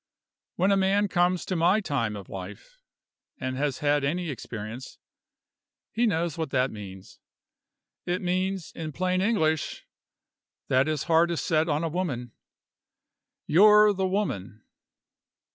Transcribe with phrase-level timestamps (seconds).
[0.55, 2.79] When a man comes to my time of life,
[3.37, 4.97] and has had any experience,
[5.91, 7.19] he knows what that means.
[8.07, 9.85] It means, in plain English,
[10.69, 12.31] that his heart is set on a woman.
[13.45, 14.63] You're the woman."